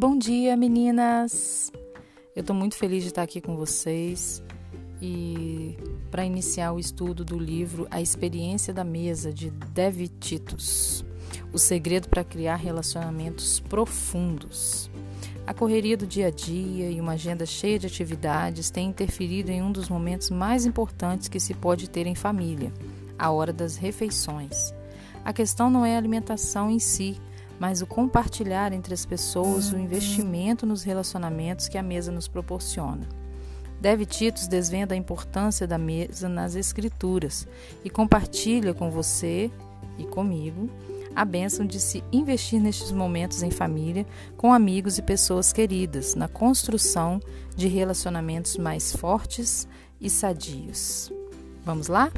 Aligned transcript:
Bom 0.00 0.16
dia, 0.16 0.56
meninas! 0.56 1.72
Eu 2.36 2.42
estou 2.42 2.54
muito 2.54 2.76
feliz 2.76 3.02
de 3.02 3.08
estar 3.08 3.22
aqui 3.22 3.40
com 3.40 3.56
vocês 3.56 4.40
e 5.02 5.76
para 6.08 6.24
iniciar 6.24 6.70
o 6.70 6.78
estudo 6.78 7.24
do 7.24 7.36
livro 7.36 7.88
A 7.90 8.00
Experiência 8.00 8.72
da 8.72 8.84
Mesa 8.84 9.32
de 9.32 9.50
Dev 9.50 10.06
Titus, 10.20 11.04
o 11.52 11.58
segredo 11.58 12.08
para 12.08 12.22
criar 12.22 12.54
relacionamentos 12.54 13.58
profundos. 13.58 14.88
A 15.44 15.52
correria 15.52 15.96
do 15.96 16.06
dia 16.06 16.28
a 16.28 16.30
dia 16.30 16.88
e 16.88 17.00
uma 17.00 17.14
agenda 17.14 17.44
cheia 17.44 17.76
de 17.76 17.88
atividades 17.88 18.70
têm 18.70 18.90
interferido 18.90 19.50
em 19.50 19.60
um 19.60 19.72
dos 19.72 19.88
momentos 19.88 20.30
mais 20.30 20.64
importantes 20.64 21.26
que 21.26 21.40
se 21.40 21.54
pode 21.54 21.90
ter 21.90 22.06
em 22.06 22.14
família, 22.14 22.72
a 23.18 23.32
hora 23.32 23.52
das 23.52 23.76
refeições. 23.76 24.72
A 25.24 25.32
questão 25.32 25.68
não 25.68 25.84
é 25.84 25.96
a 25.96 25.98
alimentação 25.98 26.70
em 26.70 26.78
si, 26.78 27.20
mas 27.58 27.82
o 27.82 27.86
compartilhar 27.86 28.72
entre 28.72 28.94
as 28.94 29.04
pessoas 29.04 29.72
o 29.72 29.78
investimento 29.78 30.64
nos 30.66 30.82
relacionamentos 30.82 31.68
que 31.68 31.78
a 31.78 31.82
mesa 31.82 32.12
nos 32.12 32.28
proporciona. 32.28 33.08
Deve 33.80 34.04
Titus 34.04 34.48
desvenda 34.48 34.94
a 34.94 34.98
importância 34.98 35.66
da 35.66 35.78
mesa 35.78 36.28
nas 36.28 36.54
Escrituras 36.56 37.46
e 37.84 37.90
compartilha 37.90 38.74
com 38.74 38.90
você 38.90 39.50
e 39.96 40.04
comigo 40.04 40.68
a 41.14 41.24
bênção 41.24 41.66
de 41.66 41.80
se 41.80 42.02
investir 42.12 42.60
nestes 42.60 42.92
momentos 42.92 43.42
em 43.42 43.50
família, 43.50 44.06
com 44.36 44.52
amigos 44.52 44.98
e 44.98 45.02
pessoas 45.02 45.52
queridas, 45.52 46.14
na 46.14 46.28
construção 46.28 47.20
de 47.56 47.66
relacionamentos 47.66 48.56
mais 48.56 48.92
fortes 48.92 49.66
e 50.00 50.08
sadios. 50.08 51.12
Vamos 51.64 51.88
lá? 51.88 52.12